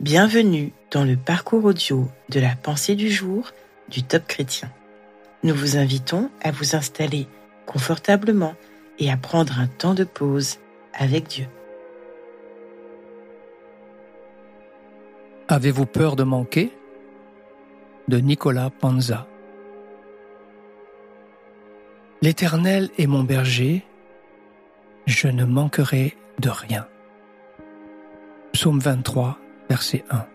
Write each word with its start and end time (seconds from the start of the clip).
Bienvenue 0.00 0.72
dans 0.92 1.02
le 1.02 1.16
parcours 1.16 1.64
audio 1.64 2.08
de 2.28 2.38
la 2.38 2.54
pensée 2.54 2.94
du 2.94 3.10
jour 3.10 3.50
du 3.88 4.04
Top 4.04 4.28
Chrétien. 4.28 4.70
Nous 5.42 5.52
vous 5.52 5.76
invitons 5.76 6.30
à 6.40 6.52
vous 6.52 6.76
installer 6.76 7.26
confortablement 7.66 8.54
et 9.00 9.10
à 9.10 9.16
prendre 9.16 9.58
un 9.58 9.66
temps 9.66 9.94
de 9.94 10.04
pause 10.04 10.58
avec 10.94 11.26
Dieu. 11.26 11.46
Avez-vous 15.48 15.86
peur 15.86 16.14
de 16.14 16.22
manquer? 16.22 16.72
De 18.06 18.18
Nicolas 18.18 18.70
Panza 18.70 19.26
L'Éternel 22.22 22.88
est 22.98 23.08
mon 23.08 23.24
berger, 23.24 23.84
je 25.06 25.26
ne 25.26 25.44
manquerai 25.44 26.16
de 26.38 26.50
rien. 26.50 26.86
Psaume 28.52 28.78
23 28.78 29.40
verset 29.68 30.04
1. 30.10 30.26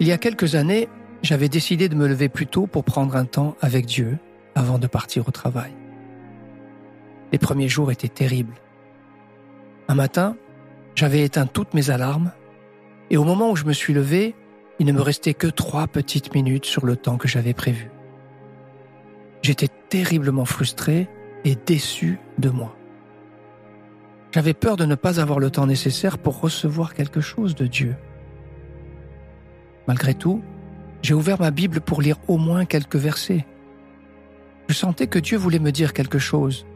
Il 0.00 0.08
y 0.08 0.12
a 0.12 0.18
quelques 0.18 0.54
années, 0.54 0.88
j'avais 1.22 1.48
décidé 1.48 1.88
de 1.88 1.94
me 1.94 2.08
lever 2.08 2.28
plus 2.28 2.46
tôt 2.46 2.66
pour 2.66 2.84
prendre 2.84 3.16
un 3.16 3.24
temps 3.24 3.56
avec 3.60 3.86
Dieu 3.86 4.18
avant 4.54 4.78
de 4.78 4.86
partir 4.86 5.28
au 5.28 5.30
travail. 5.30 5.72
Les 7.30 7.38
premiers 7.38 7.68
jours 7.68 7.90
étaient 7.92 8.08
terribles. 8.08 8.56
Un 9.88 9.94
matin, 9.94 10.36
j'avais 10.94 11.22
éteint 11.22 11.46
toutes 11.46 11.74
mes 11.74 11.90
alarmes 11.90 12.32
et 13.10 13.16
au 13.16 13.24
moment 13.24 13.50
où 13.50 13.56
je 13.56 13.64
me 13.64 13.72
suis 13.72 13.94
levé, 13.94 14.34
il 14.78 14.86
ne 14.86 14.92
me 14.92 15.00
restait 15.00 15.34
que 15.34 15.46
trois 15.46 15.86
petites 15.86 16.34
minutes 16.34 16.66
sur 16.66 16.84
le 16.84 16.96
temps 16.96 17.16
que 17.16 17.28
j'avais 17.28 17.54
prévu. 17.54 17.90
J'étais 19.42 19.68
terriblement 19.88 20.44
frustré 20.44 21.08
et 21.44 21.54
déçu 21.54 22.18
de 22.38 22.50
moi. 22.50 22.76
J'avais 24.32 24.54
peur 24.54 24.76
de 24.76 24.86
ne 24.86 24.94
pas 24.94 25.20
avoir 25.20 25.38
le 25.38 25.50
temps 25.50 25.66
nécessaire 25.66 26.16
pour 26.16 26.40
recevoir 26.40 26.94
quelque 26.94 27.20
chose 27.20 27.54
de 27.54 27.66
Dieu. 27.66 27.96
Malgré 29.86 30.14
tout, 30.14 30.42
j'ai 31.02 31.12
ouvert 31.12 31.38
ma 31.38 31.50
Bible 31.50 31.82
pour 31.82 32.00
lire 32.00 32.16
au 32.28 32.38
moins 32.38 32.64
quelques 32.64 32.96
versets. 32.96 33.46
Je 34.68 34.74
sentais 34.74 35.06
que 35.06 35.18
Dieu 35.18 35.36
voulait 35.36 35.58
me 35.58 35.70
dire 35.70 35.92
quelque 35.92 36.18
chose. 36.18 36.66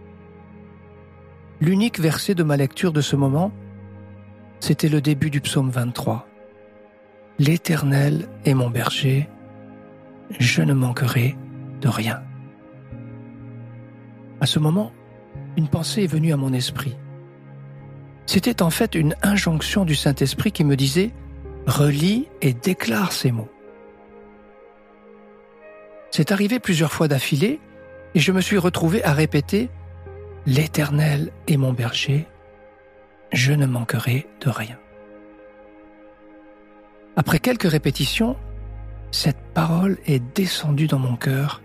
L'unique 1.63 1.99
verset 1.99 2.35
de 2.35 2.43
ma 2.43 2.59
lecture 2.59 2.93
de 2.93 3.01
ce 3.01 3.17
moment, 3.17 3.53
c'était 4.61 4.91
le 4.91 5.01
début 5.01 5.31
du 5.31 5.41
psaume 5.41 5.71
23. 5.71 6.29
L'Éternel 7.39 8.29
est 8.45 8.55
mon 8.55 8.69
berger, 8.69 9.31
je 10.39 10.61
ne 10.61 10.75
manquerai 10.75 11.37
de 11.81 11.89
rien. 11.89 12.23
À 14.41 14.47
ce 14.47 14.59
moment, 14.59 14.93
une 15.57 15.69
pensée 15.69 16.03
est 16.03 16.07
venue 16.07 16.35
à 16.35 16.37
mon 16.37 16.53
esprit. 16.53 16.97
C'était 18.27 18.61
en 18.61 18.71
fait 18.71 18.97
une 18.97 19.15
injonction 19.23 19.85
du 19.85 19.95
Saint-Esprit 19.95 20.51
qui 20.51 20.65
me 20.65 20.77
disait⁇ 20.77 21.11
Relis 21.71 22.29
et 22.43 22.53
déclare 22.53 23.13
ces 23.13 23.31
mots⁇ 23.31 23.49
C'est 26.11 26.33
arrivé 26.33 26.59
plusieurs 26.59 26.93
fois 26.93 27.09
d'affilée 27.09 27.61
et 28.15 28.21
je 28.21 28.33
me 28.33 28.41
suis 28.41 28.59
retrouvé 28.59 29.03
à 29.05 29.13
répéter⁇ 29.13 29.65
L'Éternel 30.47 31.33
est 31.49 31.57
mon 31.57 31.73
berger, 31.73 32.27
je 33.33 33.53
ne 33.53 33.67
manquerai 33.67 34.27
de 34.41 34.51
rien⁇ 34.51 34.75
Après 37.17 37.39
quelques 37.39 37.71
répétitions, 37.71 38.37
cette 39.13 39.41
parole 39.55 39.99
est 40.07 40.23
descendue 40.35 40.89
dans 40.89 40.99
mon 40.99 41.17
cœur 41.17 41.63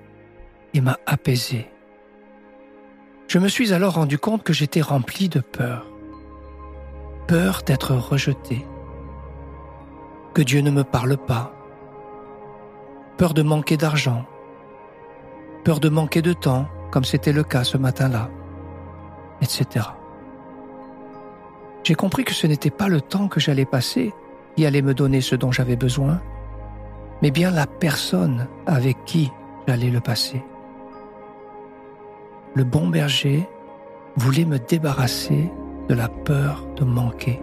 et 0.73 0.81
m'a 0.81 0.99
apaisé. 1.05 1.67
Je 3.27 3.39
me 3.39 3.47
suis 3.47 3.73
alors 3.73 3.95
rendu 3.95 4.17
compte 4.19 4.43
que 4.43 4.53
j'étais 4.53 4.81
rempli 4.81 5.27
de 5.27 5.39
peur 5.39 5.90
peur 7.31 7.61
d'être 7.65 7.95
rejeté, 7.95 8.67
que 10.33 10.41
Dieu 10.41 10.59
ne 10.59 10.69
me 10.69 10.83
parle 10.83 11.15
pas, 11.15 11.53
peur 13.15 13.33
de 13.33 13.41
manquer 13.41 13.77
d'argent, 13.77 14.25
peur 15.63 15.79
de 15.79 15.87
manquer 15.87 16.21
de 16.21 16.33
temps, 16.33 16.67
comme 16.91 17.05
c'était 17.05 17.31
le 17.31 17.43
cas 17.43 17.63
ce 17.63 17.77
matin-là, 17.77 18.29
etc. 19.41 19.85
J'ai 21.85 21.95
compris 21.95 22.25
que 22.25 22.33
ce 22.33 22.47
n'était 22.47 22.69
pas 22.69 22.89
le 22.89 22.99
temps 22.99 23.29
que 23.29 23.39
j'allais 23.39 23.63
passer 23.63 24.13
qui 24.57 24.65
allait 24.65 24.81
me 24.81 24.93
donner 24.93 25.21
ce 25.21 25.37
dont 25.37 25.53
j'avais 25.53 25.77
besoin, 25.77 26.19
mais 27.21 27.31
bien 27.31 27.49
la 27.49 27.65
personne 27.65 28.49
avec 28.65 29.05
qui 29.05 29.31
j'allais 29.69 29.89
le 29.89 30.01
passer. 30.01 30.43
Le 32.55 32.65
bon 32.65 32.89
berger 32.89 33.47
voulait 34.17 34.43
me 34.43 34.59
débarrasser 34.59 35.49
de 35.89 35.95
la 35.95 36.07
peur 36.07 36.65
de 36.75 36.83
manquer. 36.83 37.41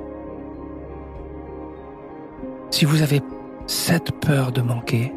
Si 2.70 2.84
vous 2.84 3.02
avez 3.02 3.22
cette 3.66 4.12
peur 4.12 4.52
de 4.52 4.62
manquer, 4.62 5.12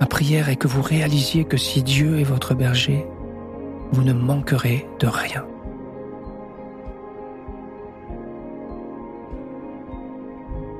ma 0.00 0.06
prière 0.06 0.48
est 0.48 0.56
que 0.56 0.68
vous 0.68 0.82
réalisiez 0.82 1.44
que 1.44 1.56
si 1.56 1.82
Dieu 1.82 2.20
est 2.20 2.24
votre 2.24 2.54
berger, 2.54 3.06
vous 3.92 4.02
ne 4.02 4.12
manquerez 4.12 4.86
de 5.00 5.06
rien. 5.06 5.44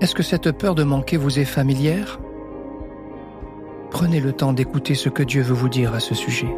Est-ce 0.00 0.14
que 0.14 0.22
cette 0.22 0.52
peur 0.52 0.74
de 0.74 0.84
manquer 0.84 1.16
vous 1.16 1.38
est 1.38 1.44
familière? 1.44 2.20
Prenez 3.90 4.20
le 4.20 4.32
temps 4.32 4.52
d'écouter 4.52 4.94
ce 4.94 5.08
que 5.08 5.22
Dieu 5.22 5.42
veut 5.42 5.54
vous 5.54 5.68
dire 5.68 5.94
à 5.94 6.00
ce 6.00 6.14
sujet. 6.14 6.52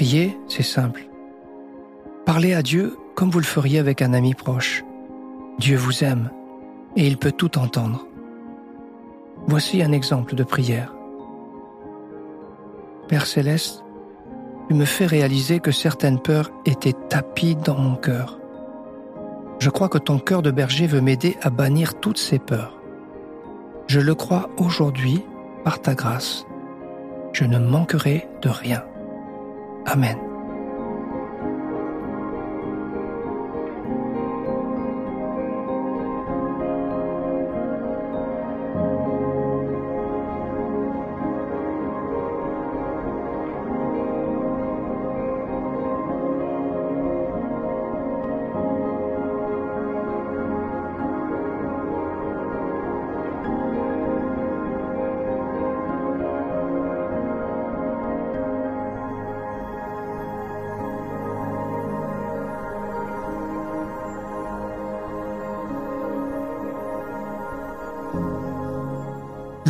Prier, 0.00 0.34
c'est 0.48 0.62
simple. 0.62 1.02
Parlez 2.24 2.54
à 2.54 2.62
Dieu 2.62 2.96
comme 3.14 3.28
vous 3.28 3.38
le 3.38 3.44
feriez 3.44 3.78
avec 3.78 4.00
un 4.00 4.14
ami 4.14 4.32
proche. 4.32 4.82
Dieu 5.58 5.76
vous 5.76 6.02
aime 6.02 6.30
et 6.96 7.06
il 7.06 7.18
peut 7.18 7.32
tout 7.32 7.58
entendre. 7.58 8.06
Voici 9.46 9.82
un 9.82 9.92
exemple 9.92 10.34
de 10.34 10.42
prière. 10.42 10.94
Père 13.08 13.26
céleste, 13.26 13.84
tu 14.68 14.74
me 14.74 14.86
fais 14.86 15.04
réaliser 15.04 15.60
que 15.60 15.70
certaines 15.70 16.18
peurs 16.18 16.50
étaient 16.64 16.96
tapies 17.10 17.56
dans 17.56 17.76
mon 17.76 17.96
cœur. 17.96 18.40
Je 19.58 19.68
crois 19.68 19.90
que 19.90 19.98
ton 19.98 20.18
cœur 20.18 20.40
de 20.40 20.50
berger 20.50 20.86
veut 20.86 21.02
m'aider 21.02 21.36
à 21.42 21.50
bannir 21.50 22.00
toutes 22.00 22.16
ces 22.16 22.38
peurs. 22.38 22.80
Je 23.86 24.00
le 24.00 24.14
crois 24.14 24.48
aujourd'hui 24.56 25.22
par 25.62 25.78
ta 25.82 25.94
grâce. 25.94 26.46
Je 27.34 27.44
ne 27.44 27.58
manquerai 27.58 28.26
de 28.40 28.48
rien. 28.48 28.82
Amen. 29.86 30.29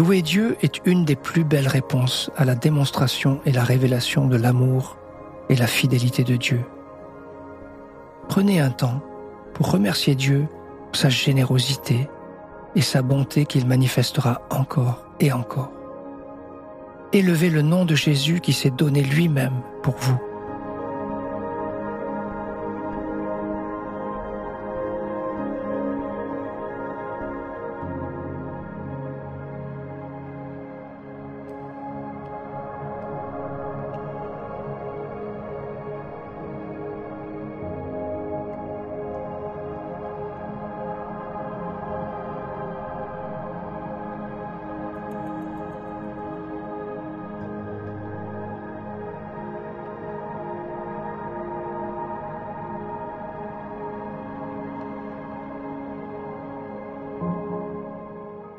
Louer 0.01 0.23
Dieu 0.23 0.57
est 0.63 0.81
une 0.87 1.05
des 1.05 1.15
plus 1.15 1.45
belles 1.45 1.69
réponses 1.69 2.31
à 2.35 2.47
la 2.47 2.55
démonstration 2.55 3.43
et 3.45 3.53
la 3.53 3.63
révélation 3.63 4.27
de 4.29 4.39
l'amour 4.39 4.97
et 5.51 5.57
la 5.57 5.67
fidélité 5.67 6.25
de 6.25 6.37
Dieu. 6.37 6.63
Prenez 8.27 8.61
un 8.61 8.71
temps 8.71 9.03
pour 9.53 9.71
remercier 9.71 10.15
Dieu 10.15 10.47
pour 10.87 10.97
sa 10.97 11.11
générosité 11.11 12.09
et 12.75 12.81
sa 12.81 13.03
bonté 13.03 13.45
qu'il 13.45 13.67
manifestera 13.67 14.41
encore 14.49 15.05
et 15.21 15.33
encore. 15.33 15.71
Élevez 17.13 17.51
le 17.51 17.61
nom 17.61 17.85
de 17.85 17.95
Jésus 17.95 18.41
qui 18.41 18.55
s'est 18.55 18.71
donné 18.71 19.03
lui-même 19.03 19.61
pour 19.83 19.97
vous. 19.99 20.30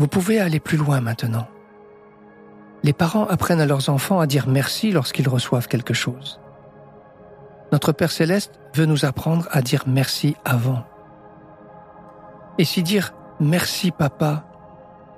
Vous 0.02 0.08
pouvez 0.08 0.40
aller 0.40 0.60
plus 0.60 0.78
loin 0.78 1.00
maintenant. 1.00 1.48
Les 2.82 2.92
parents 2.92 3.28
apprennent 3.28 3.62
à 3.62 3.68
leurs 3.68 3.90
enfants 3.90 4.20
à 4.20 4.26
dire 4.26 4.48
merci 4.48 4.92
lorsqu'ils 4.92 5.30
reçoivent 5.30 5.68
quelque 5.68 5.94
chose. 5.94 6.40
Notre 7.72 7.92
Père 7.92 8.10
céleste 8.10 8.60
veut 8.74 8.88
nous 8.88 9.06
apprendre 9.06 9.48
à 9.52 9.62
dire 9.62 9.84
merci 9.86 10.36
avant. 10.44 10.84
Et 12.58 12.66
si 12.66 12.82
dire 12.82 13.14
merci 13.40 13.92
papa, 13.92 14.48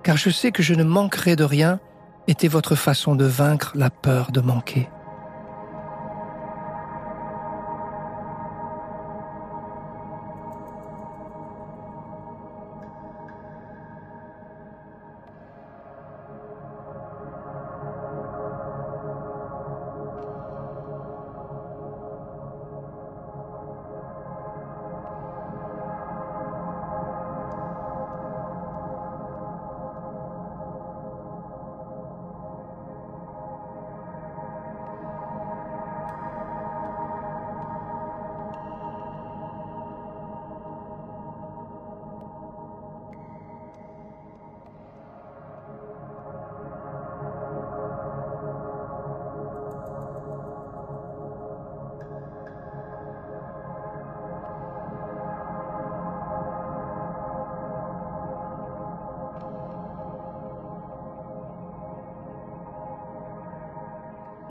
car 0.03 0.17
je 0.17 0.29
sais 0.29 0.51
que 0.51 0.61
je 0.61 0.73
ne 0.73 0.83
manquerai 0.83 1.37
de 1.37 1.45
rien, 1.45 1.79
était 2.27 2.49
votre 2.49 2.75
façon 2.75 3.15
de 3.15 3.23
vaincre 3.23 3.71
la 3.75 3.89
peur 3.89 4.33
de 4.33 4.41
manquer. 4.41 4.89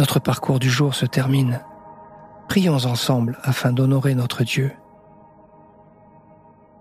Notre 0.03 0.19
parcours 0.19 0.59
du 0.59 0.69
jour 0.69 0.97
se 0.97 1.07
termine. 1.07 1.61
Prions 2.49 2.87
ensemble 2.87 3.39
afin 3.45 3.71
d'honorer 3.71 4.17
notre 4.17 4.43
Dieu. 4.43 4.73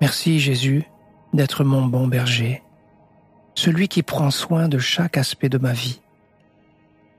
Merci 0.01 0.39
Jésus 0.39 0.85
d'être 1.31 1.63
mon 1.63 1.85
bon 1.85 2.07
berger, 2.07 2.63
celui 3.53 3.89
qui 3.89 4.01
prend 4.01 4.31
soin 4.31 4.67
de 4.67 4.79
chaque 4.79 5.17
aspect 5.17 5.49
de 5.49 5.59
ma 5.59 5.71
vie. 5.71 6.01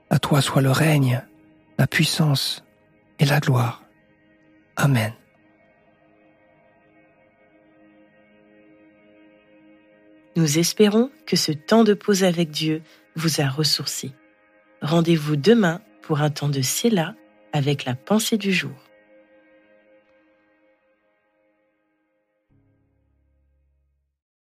À 0.09 0.19
toi 0.19 0.41
soit 0.41 0.61
le 0.61 0.71
règne, 0.71 1.23
la 1.77 1.87
puissance 1.87 2.65
et 3.19 3.25
la 3.25 3.39
gloire. 3.39 3.81
Amen. 4.75 5.13
Nous 10.35 10.59
espérons 10.59 11.11
que 11.25 11.37
ce 11.37 11.53
temps 11.53 11.85
de 11.85 11.93
pause 11.93 12.25
avec 12.25 12.51
Dieu 12.51 12.81
vous 13.15 13.39
a 13.39 13.47
ressourci. 13.47 14.13
Rendez-vous 14.81 15.37
demain 15.37 15.79
pour 16.03 16.21
un 16.21 16.29
temps 16.29 16.49
de 16.49 16.61
avec 17.53 17.85
la 17.85 17.95
pensée 17.95 18.37
du 18.37 18.53
jour. 18.53 18.82